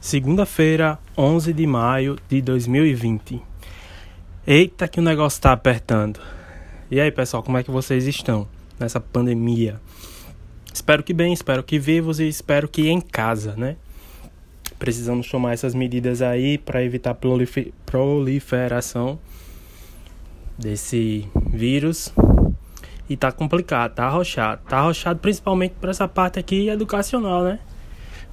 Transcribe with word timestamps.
Segunda-feira, 0.00 0.98
11 1.16 1.52
de 1.52 1.66
maio 1.66 2.16
de 2.26 2.40
2020. 2.40 3.42
Eita, 4.46 4.88
que 4.88 4.98
o 4.98 5.02
negócio 5.02 5.42
tá 5.42 5.52
apertando. 5.52 6.18
E 6.90 6.98
aí, 6.98 7.12
pessoal, 7.12 7.42
como 7.42 7.58
é 7.58 7.62
que 7.62 7.70
vocês 7.70 8.06
estão 8.06 8.48
nessa 8.78 8.98
pandemia? 8.98 9.78
Espero 10.72 11.02
que 11.02 11.12
bem, 11.12 11.34
espero 11.34 11.62
que 11.62 11.78
vivos 11.78 12.18
e 12.18 12.26
espero 12.26 12.66
que 12.66 12.88
em 12.88 12.98
casa, 12.98 13.54
né? 13.58 13.76
Precisamos 14.78 15.28
tomar 15.28 15.52
essas 15.52 15.74
medidas 15.74 16.22
aí 16.22 16.56
para 16.56 16.82
evitar 16.82 17.14
proliferação 17.84 19.18
desse 20.56 21.28
vírus. 21.52 22.10
E 23.06 23.18
tá 23.18 23.30
complicado, 23.30 23.96
tá 23.96 24.06
arrochado. 24.06 24.62
Tá 24.66 24.78
arrochado 24.78 25.18
principalmente 25.20 25.74
para 25.78 25.90
essa 25.90 26.08
parte 26.08 26.38
aqui 26.38 26.70
educacional, 26.70 27.44
né? 27.44 27.58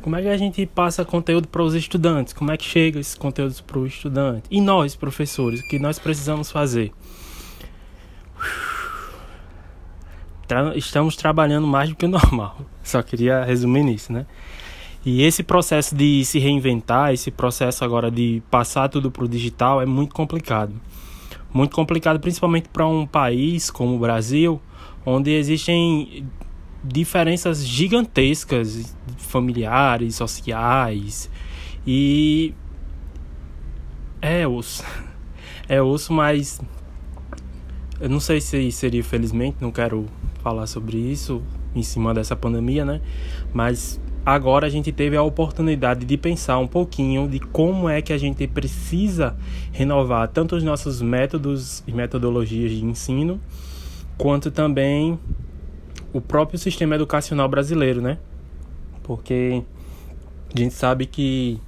Como 0.01 0.15
é 0.15 0.21
que 0.21 0.27
a 0.27 0.37
gente 0.37 0.65
passa 0.65 1.03
conteúdo 1.03 1.47
para 1.47 1.61
os 1.61 1.73
estudantes? 1.73 2.33
Como 2.33 2.51
é 2.51 2.57
que 2.57 2.63
chega 2.63 2.99
esses 2.99 3.15
conteúdos 3.15 3.59
para 3.61 3.79
o 3.79 3.85
estudante? 3.85 4.43
E 4.49 4.61
nós, 4.61 4.95
professores, 4.95 5.59
o 5.59 5.67
que 5.67 5.79
nós 5.79 5.99
precisamos 5.99 6.51
fazer? 6.51 6.91
Estamos 10.75 11.17
trabalhando 11.17 11.67
mais 11.67 11.89
do 11.89 11.95
que 11.95 12.05
o 12.05 12.09
normal. 12.09 12.57
Só 12.81 13.01
queria 13.01 13.43
resumir 13.43 13.83
nisso, 13.83 14.13
né? 14.13 14.25
E 15.05 15.23
esse 15.23 15.43
processo 15.43 15.95
de 15.95 16.23
se 16.25 16.39
reinventar, 16.39 17.13
esse 17.13 17.31
processo 17.31 17.83
agora 17.83 18.09
de 18.09 18.41
passar 18.49 18.89
tudo 18.89 19.11
para 19.11 19.25
o 19.25 19.27
digital 19.27 19.81
é 19.81 19.85
muito 19.85 20.13
complicado. 20.13 20.73
Muito 21.53 21.75
complicado, 21.75 22.19
principalmente 22.19 22.69
para 22.69 22.85
um 22.85 23.05
país 23.05 23.69
como 23.69 23.95
o 23.95 23.99
Brasil, 23.99 24.61
onde 25.05 25.31
existem 25.31 26.25
diferenças 26.87 27.65
gigantescas 27.65 28.95
familiares, 29.17 30.15
sociais 30.15 31.29
e 31.85 32.53
é 34.21 34.47
osso. 34.47 34.83
É 35.69 35.81
osso, 35.81 36.13
mas 36.13 36.61
eu 37.99 38.07
não 38.07 38.21
sei 38.21 38.39
se 38.39 38.71
seria 38.71 39.03
felizmente, 39.03 39.57
não 39.59 39.69
quero 39.69 40.05
falar 40.41 40.65
sobre 40.65 40.97
isso 40.97 41.43
em 41.75 41.83
cima 41.83 42.13
dessa 42.13 42.37
pandemia, 42.37 42.85
né? 42.85 43.01
Mas 43.53 43.99
agora 44.25 44.67
a 44.67 44.69
gente 44.69 44.91
teve 44.91 45.17
a 45.17 45.23
oportunidade 45.23 46.05
de 46.05 46.17
pensar 46.17 46.57
um 46.57 46.67
pouquinho 46.67 47.27
de 47.27 47.39
como 47.39 47.89
é 47.89 48.01
que 48.01 48.13
a 48.13 48.17
gente 48.17 48.47
precisa 48.47 49.35
renovar 49.71 50.27
tanto 50.29 50.55
os 50.55 50.63
nossos 50.63 51.01
métodos 51.01 51.83
e 51.87 51.91
metodologias 51.91 52.71
de 52.71 52.85
ensino, 52.85 53.41
quanto 54.17 54.51
também 54.51 55.19
o 56.13 56.21
próprio 56.21 56.57
sistema 56.57 56.95
educacional 56.95 57.47
brasileiro, 57.47 58.01
né? 58.01 58.17
Porque 59.03 59.63
a 60.53 60.59
gente 60.59 60.73
sabe 60.73 61.05
que 61.05 61.59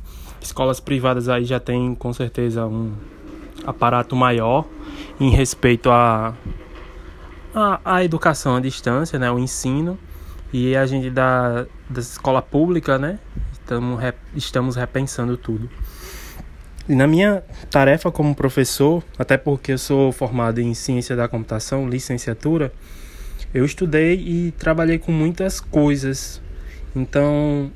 escolas 0.42 0.80
privadas 0.80 1.30
aí 1.30 1.46
já 1.46 1.60
tem 1.60 1.94
com 1.96 2.14
certeza 2.14 2.66
um 2.66 2.94
aparato 3.66 4.16
maior 4.16 4.66
em 5.20 5.30
respeito 5.30 5.90
à 5.90 6.34
a, 7.54 7.74
a, 7.84 7.96
a, 7.96 8.04
educação 8.04 8.56
à 8.56 8.60
distância, 8.60 9.20
né? 9.20 9.32
O 9.32 9.40
ensino. 9.40 9.98
E 10.52 10.76
a 10.76 10.86
gente 10.86 11.10
da, 11.12 11.66
da 11.90 12.00
escola 12.00 12.42
pública, 12.42 12.98
né? 12.98 13.20
Estamos, 13.54 14.02
estamos 14.36 14.76
repensando 14.76 15.38
tudo. 15.38 15.70
E 16.88 16.96
na 16.96 17.06
minha 17.06 17.44
tarefa 17.70 18.12
como 18.12 18.34
professor, 18.34 19.04
até 19.18 19.38
porque 19.38 19.74
eu 19.74 19.78
sou 19.78 20.12
formado 20.12 20.60
em 20.60 20.74
ciência 20.74 21.16
da 21.16 21.28
computação, 21.28 21.88
licenciatura, 21.88 22.74
eu 23.54 23.66
estudei 23.66 24.16
e 24.16 24.52
trabalhei 24.52 24.98
com 24.98 25.12
muitas 25.12 25.60
coisas. 25.60 26.42
Então, 26.96 27.72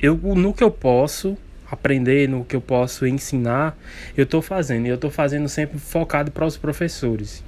eu 0.00 0.16
no 0.16 0.52
que 0.52 0.62
eu 0.62 0.70
posso 0.70 1.36
aprender, 1.70 2.28
no 2.28 2.44
que 2.44 2.56
eu 2.56 2.60
posso 2.60 3.06
ensinar, 3.06 3.76
eu 4.16 4.24
estou 4.24 4.40
fazendo. 4.40 4.86
E 4.86 4.88
eu 4.88 4.94
estou 4.94 5.10
fazendo 5.10 5.48
sempre 5.48 5.78
focado 5.78 6.30
para 6.30 6.46
os 6.46 6.56
professores. 6.56 7.44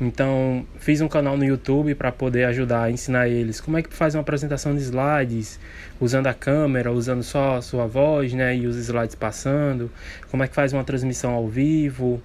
Então, 0.00 0.64
fiz 0.78 1.00
um 1.00 1.08
canal 1.08 1.36
no 1.36 1.44
YouTube 1.44 1.92
para 1.96 2.12
poder 2.12 2.44
ajudar 2.44 2.84
a 2.84 2.90
ensinar 2.90 3.28
eles 3.28 3.60
como 3.60 3.78
é 3.78 3.82
que 3.82 3.92
faz 3.92 4.14
uma 4.14 4.20
apresentação 4.20 4.72
de 4.72 4.80
slides, 4.82 5.58
usando 6.00 6.28
a 6.28 6.34
câmera, 6.34 6.92
usando 6.92 7.24
só 7.24 7.56
a 7.56 7.62
sua 7.62 7.84
voz, 7.88 8.32
né, 8.32 8.56
e 8.56 8.68
os 8.68 8.76
slides 8.76 9.16
passando, 9.16 9.90
como 10.30 10.44
é 10.44 10.46
que 10.46 10.54
faz 10.54 10.72
uma 10.72 10.84
transmissão 10.84 11.32
ao 11.32 11.48
vivo, 11.48 12.22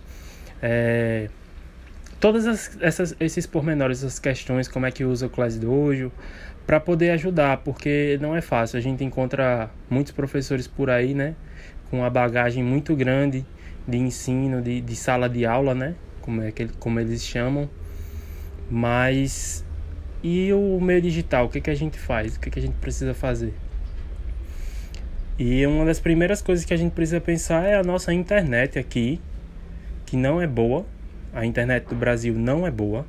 é, 0.61 1.29
todas 2.23 2.47
as, 2.47 2.77
essas, 2.79 3.13
esses 3.19 3.45
pormenores, 3.45 3.97
essas 3.97 4.17
questões, 4.17 4.69
como 4.69 4.85
é 4.85 4.91
que 4.91 5.03
usa 5.03 5.25
o 5.25 5.29
Class 5.29 5.57
Dojo, 5.57 6.09
para 6.65 6.79
poder 6.79 7.09
ajudar, 7.09 7.57
porque 7.57 8.17
não 8.21 8.33
é 8.33 8.39
fácil. 8.39 8.77
A 8.77 8.81
gente 8.81 9.03
encontra 9.03 9.69
muitos 9.89 10.13
professores 10.13 10.65
por 10.65 10.89
aí, 10.89 11.13
né, 11.13 11.35
com 11.89 11.97
uma 11.97 12.09
bagagem 12.09 12.63
muito 12.63 12.95
grande 12.95 13.45
de 13.85 13.97
ensino, 13.97 14.61
de, 14.61 14.79
de 14.79 14.95
sala 14.95 15.27
de 15.27 15.45
aula, 15.45 15.75
né, 15.75 15.95
como, 16.21 16.41
é 16.41 16.49
que, 16.49 16.69
como 16.79 16.97
eles 16.97 17.25
chamam. 17.25 17.69
Mas 18.71 19.65
e 20.23 20.53
o 20.53 20.79
meio 20.79 21.01
digital? 21.01 21.47
O 21.47 21.49
que, 21.49 21.59
que 21.59 21.71
a 21.71 21.75
gente 21.75 21.99
faz? 21.99 22.37
O 22.37 22.39
que, 22.39 22.49
que 22.49 22.57
a 22.57 22.61
gente 22.61 22.75
precisa 22.75 23.13
fazer? 23.13 23.53
E 25.37 25.67
uma 25.67 25.83
das 25.83 25.99
primeiras 25.99 26.41
coisas 26.41 26.63
que 26.63 26.73
a 26.73 26.77
gente 26.77 26.93
precisa 26.93 27.19
pensar 27.19 27.65
é 27.65 27.75
a 27.75 27.83
nossa 27.83 28.13
internet 28.13 28.79
aqui, 28.79 29.19
que 30.05 30.15
não 30.15 30.41
é 30.41 30.47
boa 30.47 30.85
a 31.33 31.45
internet 31.45 31.87
do 31.87 31.95
Brasil 31.95 32.33
não 32.33 32.65
é 32.65 32.71
boa. 32.71 33.05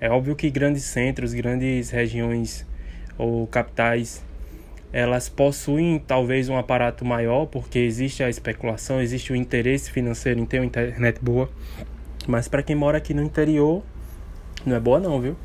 É 0.00 0.10
óbvio 0.10 0.34
que 0.34 0.50
grandes 0.50 0.84
centros, 0.84 1.32
grandes 1.32 1.90
regiões 1.90 2.66
ou 3.16 3.46
capitais, 3.46 4.24
elas 4.92 5.28
possuem 5.28 5.98
talvez 5.98 6.48
um 6.48 6.56
aparato 6.56 7.04
maior, 7.04 7.46
porque 7.46 7.78
existe 7.78 8.22
a 8.22 8.28
especulação, 8.28 9.00
existe 9.00 9.32
o 9.32 9.36
interesse 9.36 9.90
financeiro 9.90 10.40
em 10.40 10.44
ter 10.44 10.58
uma 10.58 10.66
internet 10.66 11.18
boa. 11.22 11.48
Mas 12.26 12.48
para 12.48 12.62
quem 12.62 12.76
mora 12.76 12.98
aqui 12.98 13.14
no 13.14 13.22
interior, 13.22 13.82
não 14.66 14.76
é 14.76 14.80
boa 14.80 15.00
não, 15.00 15.20
viu? 15.20 15.36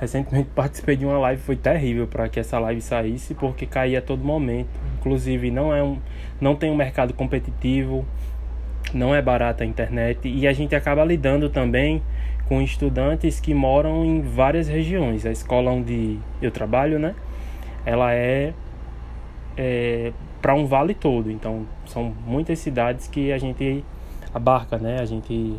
Recentemente 0.00 0.50
participei 0.54 0.96
de 0.96 1.04
uma 1.04 1.18
live, 1.18 1.40
foi 1.42 1.56
terrível 1.56 2.06
para 2.06 2.28
que 2.28 2.40
essa 2.40 2.58
live 2.58 2.80
saísse, 2.80 3.34
porque 3.34 3.66
caía 3.66 4.00
a 4.00 4.02
todo 4.02 4.24
momento. 4.24 4.70
Inclusive 4.98 5.50
não 5.50 5.74
é 5.74 5.82
um, 5.82 5.98
não 6.40 6.56
tem 6.56 6.70
um 6.70 6.76
mercado 6.76 7.14
competitivo, 7.14 8.04
não 8.94 9.14
é 9.14 9.22
barata 9.22 9.64
a 9.64 9.66
internet 9.66 10.28
e 10.28 10.46
a 10.46 10.52
gente 10.52 10.74
acaba 10.74 11.04
lidando 11.04 11.48
também 11.48 12.02
com 12.48 12.60
estudantes 12.60 13.40
que 13.40 13.54
moram 13.54 14.04
em 14.04 14.20
várias 14.20 14.68
regiões. 14.68 15.24
A 15.24 15.30
escola 15.30 15.70
onde 15.70 16.18
eu 16.40 16.50
trabalho, 16.50 16.98
né? 16.98 17.14
Ela 17.86 18.12
é, 18.12 18.52
é 19.56 20.12
para 20.40 20.54
um 20.54 20.66
vale 20.66 20.92
todo. 20.92 21.30
Então, 21.30 21.66
são 21.86 22.12
muitas 22.26 22.58
cidades 22.58 23.08
que 23.08 23.32
a 23.32 23.38
gente 23.38 23.82
abarca, 24.34 24.76
né? 24.76 24.98
A 25.00 25.06
gente 25.06 25.56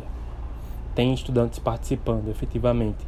tem 0.94 1.12
estudantes 1.12 1.58
participando, 1.58 2.28
efetivamente. 2.28 3.04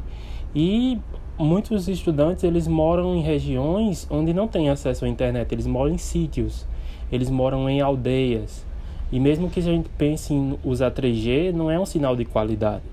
E 0.53 0.99
muitos 1.37 1.87
estudantes, 1.87 2.43
eles 2.43 2.67
moram 2.67 3.15
em 3.15 3.21
regiões 3.21 4.05
onde 4.09 4.33
não 4.33 4.49
tem 4.49 4.69
acesso 4.69 5.05
à 5.05 5.07
internet. 5.07 5.49
Eles 5.53 5.65
moram 5.65 5.93
em 5.93 5.97
sítios. 5.97 6.67
Eles 7.09 7.29
moram 7.29 7.69
em 7.69 7.79
aldeias 7.79 8.66
e 9.11 9.19
mesmo 9.19 9.49
que 9.49 9.59
a 9.59 9.63
gente 9.63 9.89
pense 9.97 10.33
em 10.33 10.57
usar 10.63 10.91
3G, 10.91 11.51
não 11.53 11.71
é 11.71 11.79
um 11.79 11.85
sinal 11.85 12.15
de 12.15 12.25
qualidade. 12.25 12.83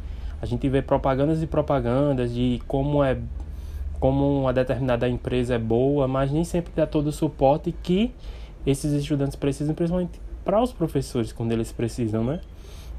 A 0.41 0.47
gente 0.47 0.69
vê 0.69 0.83
propagandas 0.83 1.43
e 1.43 1.47
propagandas 1.47 2.33
de 2.33 2.61
como 2.67 3.03
é 3.03 3.17
como 3.99 4.41
uma 4.41 4.53
determinada 4.53 5.09
empresa 5.09 5.55
é 5.55 5.59
boa, 5.59 6.07
mas 6.07 6.31
nem 6.31 6.45
sempre 6.45 6.71
dá 6.77 6.87
todo 6.87 7.07
o 7.07 7.13
suporte 7.13 7.75
que 7.83 8.13
esses 8.67 8.93
estudantes 8.93 9.35
precisam, 9.35 9.75
principalmente 9.75 10.21
para 10.45 10.63
os 10.63 10.73
professores 10.73 11.33
quando 11.33 11.53
eles 11.53 11.73
precisam, 11.73 12.23
né? 12.23 12.41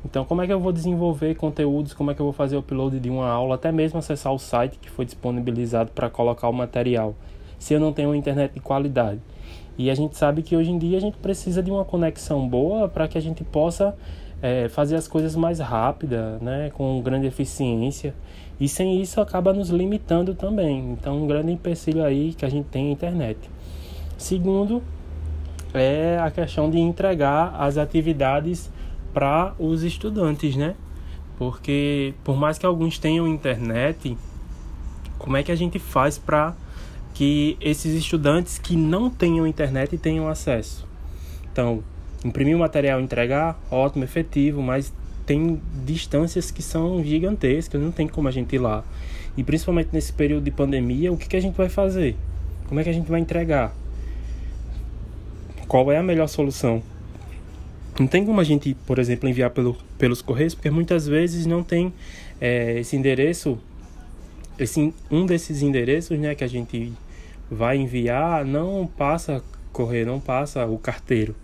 Então, 0.03 0.25
como 0.25 0.41
é 0.41 0.47
que 0.47 0.53
eu 0.53 0.59
vou 0.59 0.71
desenvolver 0.71 1.35
conteúdos? 1.35 1.93
Como 1.93 2.11
é 2.11 2.13
que 2.13 2.21
eu 2.21 2.25
vou 2.25 2.33
fazer 2.33 2.55
o 2.55 2.59
upload 2.59 2.99
de 2.99 3.09
uma 3.09 3.27
aula, 3.27 3.55
até 3.55 3.71
mesmo 3.71 3.99
acessar 3.99 4.33
o 4.33 4.39
site 4.39 4.77
que 4.79 4.89
foi 4.89 5.05
disponibilizado 5.05 5.91
para 5.91 6.09
colocar 6.09 6.47
o 6.47 6.53
material, 6.53 7.15
se 7.59 7.73
eu 7.73 7.79
não 7.79 7.91
tenho 7.91 8.09
uma 8.09 8.17
internet 8.17 8.53
de 8.53 8.59
qualidade? 8.59 9.19
E 9.77 9.89
a 9.89 9.95
gente 9.95 10.17
sabe 10.17 10.41
que 10.41 10.55
hoje 10.55 10.71
em 10.71 10.77
dia 10.77 10.97
a 10.97 11.01
gente 11.01 11.17
precisa 11.17 11.61
de 11.61 11.69
uma 11.69 11.83
conexão 11.83 12.47
boa 12.47 12.87
para 12.87 13.07
que 13.07 13.17
a 13.17 13.21
gente 13.21 13.43
possa 13.43 13.95
é, 14.41 14.69
fazer 14.69 14.95
as 14.95 15.07
coisas 15.07 15.35
mais 15.35 15.59
rápida, 15.59 16.37
né, 16.41 16.71
com 16.73 17.01
grande 17.01 17.27
eficiência. 17.27 18.13
E 18.59 18.69
sem 18.69 19.01
isso 19.01 19.19
acaba 19.19 19.51
nos 19.51 19.69
limitando 19.69 20.33
também. 20.33 20.91
Então, 20.91 21.23
um 21.23 21.27
grande 21.27 21.51
empecilho 21.51 22.03
aí 22.03 22.33
que 22.33 22.45
a 22.45 22.49
gente 22.49 22.67
tem 22.67 22.85
é 22.85 22.89
a 22.89 22.91
internet. 22.91 23.49
Segundo, 24.17 24.81
é 25.73 26.17
a 26.21 26.31
questão 26.31 26.69
de 26.69 26.79
entregar 26.79 27.53
as 27.59 27.77
atividades 27.77 28.71
para 29.13 29.53
os 29.59 29.83
estudantes, 29.83 30.55
né? 30.55 30.75
Porque 31.37 32.13
por 32.23 32.37
mais 32.37 32.57
que 32.57 32.65
alguns 32.65 32.97
tenham 32.97 33.27
internet, 33.27 34.17
como 35.17 35.35
é 35.35 35.43
que 35.43 35.51
a 35.51 35.55
gente 35.55 35.79
faz 35.79 36.17
para 36.17 36.55
que 37.15 37.57
esses 37.59 37.95
estudantes 37.95 38.59
que 38.59 38.75
não 38.75 39.09
tenham 39.09 39.47
internet 39.47 39.97
tenham 39.97 40.27
acesso. 40.27 40.87
Então, 41.51 41.83
imprimir 42.23 42.55
o 42.55 42.59
material, 42.59 43.01
entregar, 43.01 43.59
ótimo, 43.71 44.03
efetivo, 44.03 44.61
mas 44.61 44.93
tem 45.25 45.59
distâncias 45.83 46.51
que 46.51 46.61
são 46.61 47.03
gigantescas, 47.03 47.81
não 47.81 47.91
tem 47.91 48.07
como 48.07 48.27
a 48.27 48.31
gente 48.31 48.55
ir 48.55 48.59
lá. 48.59 48.83
E 49.35 49.43
principalmente 49.43 49.89
nesse 49.91 50.13
período 50.13 50.43
de 50.43 50.51
pandemia, 50.51 51.11
o 51.11 51.17
que, 51.17 51.27
que 51.27 51.35
a 51.35 51.41
gente 51.41 51.55
vai 51.55 51.69
fazer? 51.69 52.15
Como 52.67 52.79
é 52.79 52.83
que 52.83 52.89
a 52.91 52.93
gente 52.93 53.09
vai 53.09 53.19
entregar? 53.19 53.73
qual 55.67 55.91
é 55.91 55.97
a 55.97 56.03
melhor 56.03 56.27
solução. 56.27 56.81
Não 57.99 58.07
tem 58.07 58.25
como 58.25 58.39
a 58.39 58.43
gente, 58.43 58.73
por 58.85 58.99
exemplo, 58.99 59.27
enviar 59.27 59.49
pelo, 59.51 59.75
pelos 59.97 60.21
correios, 60.21 60.53
porque 60.53 60.69
muitas 60.69 61.07
vezes 61.07 61.45
não 61.45 61.63
tem 61.63 61.93
é, 62.39 62.79
esse 62.79 62.95
endereço, 62.95 63.57
esse, 64.59 64.93
um 65.09 65.25
desses 65.25 65.61
endereços 65.61 66.17
né, 66.19 66.35
que 66.35 66.43
a 66.43 66.47
gente 66.47 66.91
vai 67.49 67.77
enviar 67.77 68.45
não 68.45 68.87
passa 68.87 69.43
correio, 69.71 70.05
não 70.05 70.19
passa 70.19 70.65
o 70.65 70.77
carteiro. 70.77 71.35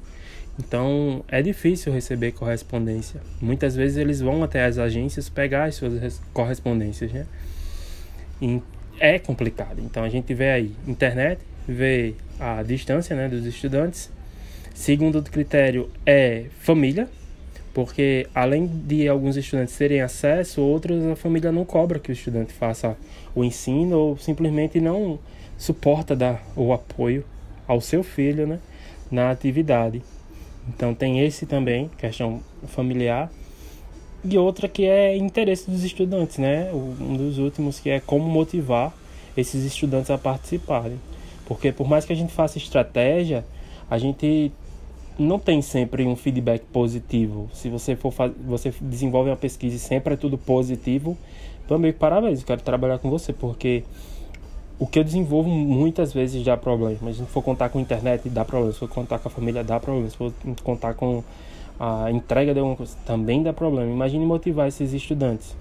Então 0.59 1.23
é 1.27 1.41
difícil 1.41 1.91
receber 1.93 2.31
correspondência. 2.33 3.21
Muitas 3.41 3.75
vezes 3.75 3.97
eles 3.97 4.21
vão 4.21 4.43
até 4.43 4.65
as 4.65 4.77
agências 4.77 5.29
pegar 5.29 5.65
as 5.65 5.75
suas 5.75 6.21
correspondências, 6.33 7.11
né? 7.11 7.25
E 8.41 8.61
é 8.99 9.17
complicado. 9.17 9.79
Então 9.79 10.03
a 10.03 10.09
gente 10.09 10.33
vê 10.33 10.49
aí 10.49 10.75
internet, 10.87 11.41
vê 11.67 12.15
a 12.39 12.61
distância 12.63 13.15
né, 13.15 13.27
dos 13.27 13.45
estudantes. 13.45 14.11
Segundo 14.73 15.21
critério 15.23 15.89
é 16.05 16.45
família, 16.59 17.09
porque 17.73 18.27
além 18.35 18.67
de 18.67 19.07
alguns 19.07 19.37
estudantes 19.37 19.77
terem 19.77 20.01
acesso, 20.01 20.61
outros 20.61 21.03
a 21.05 21.15
família 21.15 21.51
não 21.51 21.63
cobra 21.63 21.99
que 21.99 22.11
o 22.11 22.13
estudante 22.13 22.51
faça 22.51 22.97
o 23.33 23.43
ensino 23.43 23.97
ou 23.97 24.17
simplesmente 24.17 24.79
não 24.79 25.17
suporta 25.57 26.15
dar 26.15 26.43
o 26.55 26.73
apoio 26.73 27.23
ao 27.67 27.79
seu 27.79 28.03
filho 28.03 28.45
né, 28.45 28.59
na 29.09 29.31
atividade. 29.31 30.01
Então 30.67 30.93
tem 30.93 31.21
esse 31.21 31.45
também, 31.45 31.89
questão 31.97 32.41
familiar. 32.67 33.31
E 34.23 34.37
outra 34.37 34.67
que 34.67 34.85
é 34.85 35.15
interesse 35.17 35.69
dos 35.69 35.83
estudantes, 35.83 36.37
né? 36.37 36.71
Um 36.73 37.17
dos 37.17 37.39
últimos 37.39 37.79
que 37.79 37.89
é 37.89 37.99
como 37.99 38.25
motivar 38.25 38.93
esses 39.35 39.63
estudantes 39.65 40.11
a 40.11 40.17
participarem. 40.17 40.99
Porque 41.45 41.71
por 41.71 41.87
mais 41.87 42.05
que 42.05 42.13
a 42.13 42.15
gente 42.15 42.31
faça 42.31 42.59
estratégia, 42.59 43.43
a 43.89 43.97
gente 43.97 44.51
não 45.17 45.39
tem 45.39 45.61
sempre 45.61 46.05
um 46.05 46.15
feedback 46.15 46.63
positivo. 46.71 47.49
Se 47.53 47.69
você 47.69 47.95
for 47.95 48.13
você 48.45 48.73
desenvolve 48.81 49.29
uma 49.29 49.35
pesquisa 49.35 49.75
e 49.75 49.79
sempre 49.79 50.13
é 50.13 50.17
tudo 50.17 50.37
positivo, 50.37 51.17
também 51.67 51.93
parabéns, 51.93 52.39
eu 52.39 52.45
quero 52.45 52.61
trabalhar 52.61 52.99
com 52.99 53.09
você, 53.09 53.31
porque 53.31 53.83
o 54.79 54.87
que 54.87 54.97
eu 54.97 55.03
desenvolvo 55.03 55.47
muitas 55.47 56.11
vezes 56.11 56.43
dá 56.43 56.57
problema. 56.57 56.97
Mas 57.01 57.17
se 57.17 57.23
for 57.25 57.43
contar 57.43 57.69
com 57.69 57.77
a 57.77 57.81
internet, 57.81 58.27
dá 58.29 58.43
problema. 58.43 58.73
Se 58.73 58.79
for 58.79 58.89
contar 58.89 59.19
com 59.19 59.27
a 59.27 59.31
família, 59.31 59.63
dá 59.63 59.79
problema. 59.79 60.09
Se 60.09 60.17
for 60.17 60.33
contar 60.63 60.95
com 60.95 61.23
a 61.79 62.11
entrega 62.11 62.53
de 62.53 62.59
alguma 62.59 62.75
coisa, 62.75 62.97
também 63.05 63.43
dá 63.43 63.53
problema. 63.53 63.91
Imagine 63.91 64.25
motivar 64.25 64.67
esses 64.67 64.91
estudantes. 64.91 65.55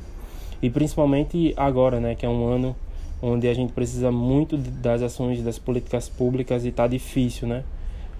E 0.63 0.71
principalmente 0.71 1.53
agora, 1.57 2.01
né, 2.01 2.15
que 2.15 2.25
é 2.25 2.29
um 2.29 2.47
ano 2.47 2.75
onde 3.23 3.47
a 3.47 3.55
gente 3.55 3.73
precisa 3.73 4.11
muito 4.11 4.57
das 4.57 5.03
ações 5.03 5.43
das 5.43 5.59
políticas 5.59 6.09
públicas 6.09 6.65
e 6.65 6.73
tá 6.73 6.87
difícil, 6.87 7.47
né? 7.47 7.63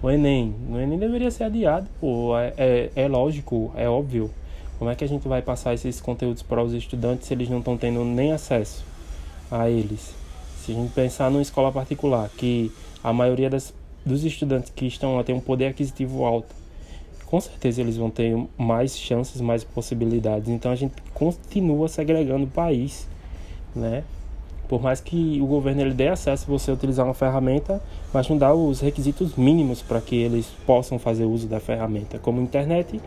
O 0.03 0.09
Enem, 0.09 0.55
o 0.67 0.79
Enem 0.79 0.97
deveria 0.97 1.29
ser 1.29 1.43
adiado, 1.43 1.87
pô, 1.99 2.35
é, 2.35 2.53
é, 2.57 2.91
é 2.95 3.07
lógico, 3.07 3.71
é 3.75 3.87
óbvio. 3.87 4.31
Como 4.79 4.89
é 4.89 4.95
que 4.95 5.03
a 5.03 5.07
gente 5.07 5.27
vai 5.27 5.43
passar 5.43 5.75
esses 5.75 6.01
conteúdos 6.01 6.41
para 6.41 6.63
os 6.63 6.73
estudantes 6.73 7.27
se 7.27 7.33
eles 7.35 7.47
não 7.47 7.59
estão 7.59 7.77
tendo 7.77 8.03
nem 8.03 8.31
acesso 8.31 8.83
a 9.51 9.69
eles? 9.69 10.15
Se 10.57 10.71
a 10.71 10.75
gente 10.75 10.91
pensar 10.91 11.29
numa 11.29 11.43
escola 11.43 11.71
particular, 11.71 12.29
que 12.29 12.71
a 13.03 13.13
maioria 13.13 13.47
das, 13.47 13.75
dos 14.03 14.23
estudantes 14.23 14.71
que 14.75 14.87
estão 14.87 15.17
lá 15.17 15.23
tem 15.23 15.35
um 15.35 15.39
poder 15.39 15.67
aquisitivo 15.67 16.25
alto, 16.25 16.55
com 17.27 17.39
certeza 17.39 17.79
eles 17.79 17.95
vão 17.95 18.09
ter 18.09 18.35
mais 18.57 18.97
chances, 18.97 19.39
mais 19.39 19.63
possibilidades. 19.63 20.49
Então 20.49 20.71
a 20.71 20.75
gente 20.75 20.95
continua 21.13 21.87
segregando 21.87 22.45
o 22.45 22.49
país, 22.49 23.07
né? 23.75 24.03
Por 24.71 24.81
mais 24.81 25.01
que 25.01 25.37
o 25.41 25.45
governo 25.45 25.81
ele 25.81 25.93
dê 25.93 26.07
acesso 26.07 26.45
a 26.47 26.57
você 26.57 26.71
utilizar 26.71 27.05
uma 27.05 27.13
ferramenta, 27.13 27.83
mas 28.13 28.29
não 28.29 28.37
dá 28.37 28.53
os 28.53 28.79
requisitos 28.79 29.35
mínimos 29.35 29.81
para 29.81 29.99
que 29.99 30.15
eles 30.15 30.47
possam 30.65 30.97
fazer 30.97 31.25
uso 31.25 31.45
da 31.45 31.59
ferramenta, 31.59 32.17
como 32.17 32.39
internet 32.39 33.01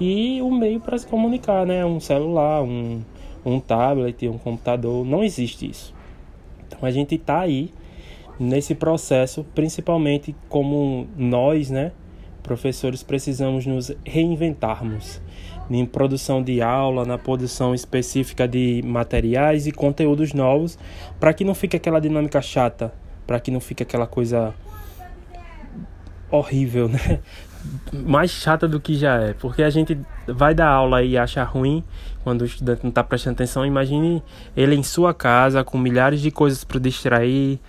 e 0.00 0.40
o 0.40 0.50
meio 0.50 0.80
para 0.80 0.96
se 0.96 1.06
comunicar, 1.06 1.66
né? 1.66 1.84
Um 1.84 2.00
celular, 2.00 2.62
um, 2.62 3.02
um 3.44 3.60
tablet, 3.60 4.26
um 4.28 4.38
computador, 4.38 5.04
não 5.04 5.22
existe 5.22 5.68
isso. 5.68 5.94
Então 6.66 6.78
a 6.80 6.90
gente 6.90 7.16
está 7.16 7.40
aí 7.40 7.70
nesse 8.38 8.74
processo, 8.74 9.44
principalmente 9.54 10.34
como 10.48 11.06
nós, 11.18 11.68
né, 11.68 11.92
professores, 12.40 13.02
precisamos 13.02 13.66
nos 13.66 13.92
reinventarmos 14.04 15.20
em 15.70 15.86
produção 15.86 16.42
de 16.42 16.60
aula, 16.60 17.04
na 17.04 17.16
produção 17.16 17.74
específica 17.74 18.48
de 18.48 18.82
materiais 18.84 19.66
e 19.66 19.72
conteúdos 19.72 20.32
novos, 20.32 20.78
para 21.18 21.32
que 21.32 21.44
não 21.44 21.54
fique 21.54 21.76
aquela 21.76 22.00
dinâmica 22.00 22.42
chata, 22.42 22.92
para 23.26 23.38
que 23.38 23.50
não 23.50 23.60
fique 23.60 23.82
aquela 23.82 24.06
coisa 24.06 24.52
horrível, 26.30 26.88
né? 26.88 27.20
Mais 27.92 28.30
chata 28.30 28.66
do 28.66 28.80
que 28.80 28.96
já 28.96 29.20
é, 29.20 29.34
porque 29.34 29.62
a 29.62 29.68
gente 29.68 29.98
vai 30.26 30.54
dar 30.54 30.68
aula 30.68 31.02
e 31.02 31.18
acha 31.18 31.44
ruim 31.44 31.84
quando 32.24 32.42
o 32.42 32.44
estudante 32.44 32.82
não 32.82 32.88
está 32.88 33.04
prestando 33.04 33.34
atenção. 33.34 33.66
Imagine 33.66 34.22
ele 34.56 34.74
em 34.74 34.82
sua 34.82 35.12
casa 35.12 35.62
com 35.62 35.76
milhares 35.76 36.20
de 36.20 36.30
coisas 36.30 36.64
para 36.64 36.80
distrair. 36.80 37.60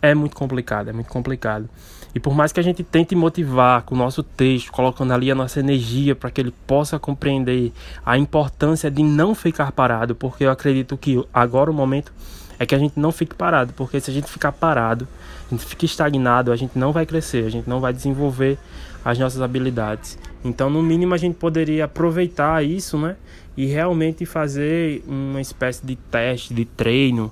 É 0.00 0.14
muito 0.14 0.36
complicado, 0.36 0.90
é 0.90 0.92
muito 0.92 1.08
complicado. 1.08 1.68
E 2.16 2.18
por 2.18 2.34
mais 2.34 2.50
que 2.50 2.58
a 2.58 2.62
gente 2.62 2.82
tente 2.82 3.14
motivar 3.14 3.82
com 3.82 3.94
o 3.94 3.98
nosso 3.98 4.22
texto, 4.22 4.72
colocando 4.72 5.12
ali 5.12 5.30
a 5.30 5.34
nossa 5.34 5.60
energia 5.60 6.16
para 6.16 6.30
que 6.30 6.40
ele 6.40 6.50
possa 6.66 6.98
compreender 6.98 7.74
a 8.06 8.16
importância 8.16 8.90
de 8.90 9.02
não 9.02 9.34
ficar 9.34 9.70
parado, 9.70 10.14
porque 10.14 10.44
eu 10.44 10.50
acredito 10.50 10.96
que 10.96 11.22
agora 11.30 11.70
o 11.70 11.74
momento 11.74 12.14
é 12.58 12.64
que 12.64 12.74
a 12.74 12.78
gente 12.78 12.98
não 12.98 13.12
fique 13.12 13.34
parado, 13.34 13.74
porque 13.74 14.00
se 14.00 14.10
a 14.10 14.14
gente 14.14 14.30
ficar 14.30 14.50
parado, 14.50 15.06
a 15.46 15.50
gente 15.54 15.66
fica 15.66 15.84
estagnado, 15.84 16.50
a 16.50 16.56
gente 16.56 16.78
não 16.78 16.90
vai 16.90 17.04
crescer, 17.04 17.44
a 17.44 17.50
gente 17.50 17.68
não 17.68 17.80
vai 17.80 17.92
desenvolver 17.92 18.58
as 19.04 19.18
nossas 19.18 19.42
habilidades. 19.42 20.18
Então, 20.42 20.70
no 20.70 20.82
mínimo, 20.82 21.12
a 21.12 21.18
gente 21.18 21.34
poderia 21.34 21.84
aproveitar 21.84 22.64
isso, 22.64 22.96
né? 22.96 23.16
E 23.58 23.66
realmente 23.66 24.24
fazer 24.24 25.04
uma 25.06 25.42
espécie 25.42 25.84
de 25.84 25.96
teste, 25.96 26.54
de 26.54 26.64
treino, 26.64 27.30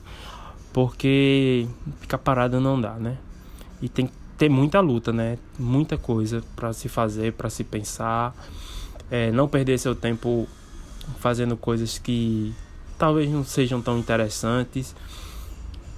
porque 0.75 1.67
ficar 2.03 2.19
parado 2.19 2.61
não 2.61 2.79
dá, 2.79 2.93
né? 2.97 3.17
E 3.81 3.89
tem 3.89 4.09
que 4.09 4.24
ter 4.37 4.49
muita 4.49 4.81
luta, 4.81 5.13
né? 5.13 5.39
Muita 5.59 5.97
coisa 5.97 6.43
para 6.57 6.73
se 6.73 6.89
fazer, 6.89 7.33
para 7.33 7.49
se 7.51 7.65
pensar, 7.65 8.35
é, 9.11 9.31
não 9.31 9.49
perder 9.49 9.79
seu 9.79 9.95
tempo 9.95 10.49
fazendo 11.21 11.57
coisas 11.57 11.99
que 11.99 12.55
talvez 12.99 13.31
não 13.31 13.45
sejam 13.45 13.81
tão 13.81 13.99
interessantes, 13.99 14.95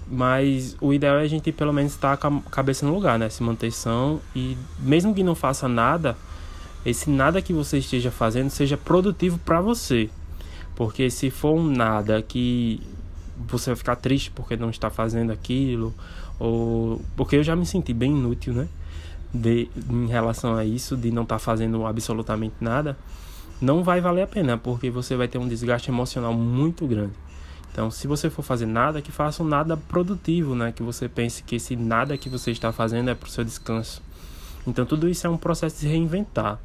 mas 0.09 0.77
o 0.81 0.93
ideal 0.93 1.19
é 1.19 1.23
a 1.23 1.29
gente 1.29 1.51
pelo 1.53 1.73
menos 1.73 1.93
estar 1.93 2.17
com 2.17 2.43
a 2.47 2.51
cabeça 2.51 2.87
no 2.87 2.95
lugar, 2.95 3.19
né? 3.19 3.29
Se 3.29 3.43
manter 3.43 3.71
são 3.71 4.21
e 4.35 4.57
mesmo 4.79 5.15
que 5.15 5.23
não 5.23 5.35
faça 5.35 5.69
nada, 5.69 6.17
esse 6.85 7.11
nada 7.11 7.43
que 7.43 7.53
você 7.53 7.79
esteja 7.79 8.11
fazendo 8.11 8.51
seja 8.51 8.77
produtivo 8.77 9.39
para 9.39 9.61
você. 9.61 10.09
Porque 10.75 11.11
se 11.11 11.31
for 11.31 11.55
um 11.55 11.65
nada 11.65 12.23
que 12.23 12.81
você 13.49 13.71
vai 13.71 13.77
ficar 13.77 13.97
triste 13.97 14.31
porque 14.31 14.57
não 14.57 14.71
está 14.71 14.91
fazendo 14.91 15.33
aquilo, 15.33 15.95
ou 16.39 17.01
porque 17.17 17.37
eu 17.37 17.43
já 17.43 17.55
me 17.55 17.67
senti 17.67 17.93
bem 17.93 18.13
inútil, 18.13 18.55
né? 18.55 18.69
De, 19.33 19.69
em 19.91 20.07
relação 20.07 20.55
a 20.57 20.65
isso, 20.65 20.97
de 20.97 21.11
não 21.11 21.23
estar 21.23 21.37
tá 21.37 21.39
fazendo 21.39 21.87
absolutamente 21.87 22.55
nada, 22.61 22.97
não 23.61 23.83
vai 23.83 24.01
valer 24.01 24.23
a 24.23 24.27
pena, 24.27 24.57
porque 24.57 24.91
você 24.91 25.17
vai 25.17 25.29
ter 25.29 25.39
um 25.39 25.49
desgaste 25.49 25.91
emocional 25.91 26.33
muito 26.33 26.87
grande. 26.87 27.13
Então, 27.73 27.91
se 27.91 28.07
você 28.07 28.31
for 28.31 28.43
fazer 28.43 28.65
nada, 28.65 29.03
que 29.03 29.13
faça 29.13 29.43
um 29.43 29.47
nada 29.47 29.77
produtivo, 29.77 30.55
né? 30.55 30.73
Que 30.73 30.83
você 30.83 31.09
pense 31.09 31.43
que 31.43 31.57
esse 31.57 31.77
nada 31.77 32.17
que 32.17 32.29
você 32.29 32.51
está 32.51 32.73
fazendo 32.73 33.11
é 33.11 33.15
para 33.15 33.27
o 33.27 33.31
seu 33.31 33.45
descanso. 33.45 34.03
Então, 34.67 34.87
tudo 34.87 35.09
isso 35.09 35.27
é 35.27 35.31
um 35.31 35.37
processo 35.37 35.81
de 35.81 35.87
reinventar. 35.87 36.59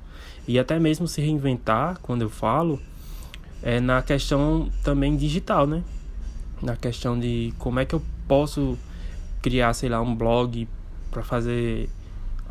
E 0.48 0.58
até 0.58 0.80
mesmo 0.80 1.08
se 1.08 1.20
reinventar, 1.20 2.00
quando 2.02 2.22
eu 2.22 2.30
falo, 2.30 2.80
é 3.62 3.80
na 3.82 4.02
questão 4.02 4.70
também 4.84 5.18
digital, 5.18 5.68
né? 5.68 5.84
Na 6.62 6.76
questão 6.76 7.20
de 7.20 7.54
como 7.58 7.80
é 7.80 7.86
que 7.86 7.96
eu 7.96 8.02
posso 8.28 8.78
criar, 9.42 9.74
sei 9.74 9.90
lá, 9.90 10.00
um 10.00 10.16
blog 10.16 10.68
para 11.10 11.24
fazer 11.24 11.90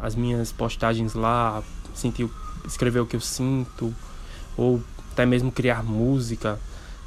as 0.00 0.14
minhas 0.14 0.50
postagens 0.50 1.14
lá, 1.14 1.62
sentir, 1.94 2.28
escrever 2.66 3.00
o 3.00 3.06
que 3.06 3.16
eu 3.16 3.20
sinto, 3.20 3.94
ou 4.56 4.82
até 5.12 5.24
mesmo 5.24 5.52
criar 5.52 5.84
música. 5.84 6.58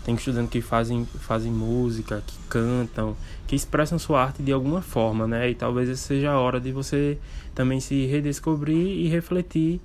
Tem 0.05 0.15
estudantes 0.15 0.51
que 0.51 0.61
fazem, 0.61 1.05
fazem 1.05 1.51
música, 1.51 2.23
que 2.25 2.37
cantam, 2.49 3.15
que 3.47 3.55
expressam 3.55 3.97
sua 3.97 4.21
arte 4.21 4.43
de 4.43 4.51
alguma 4.51 4.81
forma, 4.81 5.25
né? 5.27 5.49
E 5.49 5.55
talvez 5.55 5.89
essa 5.89 6.07
seja 6.07 6.31
a 6.31 6.39
hora 6.39 6.59
de 6.59 6.71
você 6.71 7.17
também 7.55 7.79
se 7.79 8.05
redescobrir 8.05 8.75
e 8.75 9.07
refletir 9.07 9.79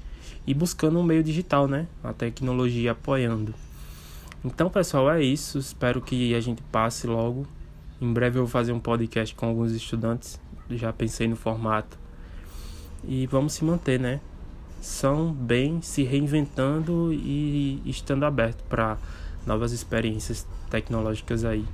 e 0.46 0.54
buscando 0.54 0.98
um 0.98 1.02
meio 1.02 1.22
digital, 1.22 1.68
né? 1.68 1.86
A 2.02 2.12
tecnologia 2.12 2.92
apoiando. 2.92 3.54
Então, 4.44 4.70
pessoal, 4.70 5.10
é 5.10 5.22
isso. 5.22 5.58
Espero 5.58 6.00
que 6.00 6.34
a 6.34 6.40
gente 6.40 6.62
passe 6.62 7.06
logo 7.06 7.46
em 8.00 8.12
breve 8.12 8.38
eu 8.38 8.42
vou 8.42 8.50
fazer 8.50 8.72
um 8.72 8.78
podcast 8.78 9.34
com 9.34 9.46
alguns 9.46 9.72
estudantes. 9.72 10.40
Já 10.70 10.92
pensei 10.92 11.26
no 11.26 11.34
formato. 11.34 11.98
E 13.04 13.26
vamos 13.26 13.54
se 13.54 13.64
manter, 13.64 13.98
né? 13.98 14.20
São 14.80 15.32
bem 15.32 15.82
se 15.82 16.04
reinventando 16.04 17.12
e 17.12 17.82
estando 17.84 18.24
aberto 18.24 18.62
para 18.68 18.96
novas 19.44 19.72
experiências 19.72 20.46
tecnológicas 20.70 21.44
aí. 21.44 21.64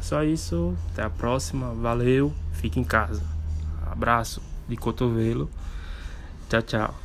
Só 0.00 0.24
isso, 0.24 0.74
até 0.92 1.04
a 1.04 1.10
próxima. 1.10 1.72
Valeu, 1.74 2.32
fique 2.52 2.80
em 2.80 2.84
casa. 2.84 3.22
Abraço 3.86 4.42
de 4.68 4.76
cotovelo. 4.76 5.48
Tchau, 6.48 6.62
tchau. 6.62 7.01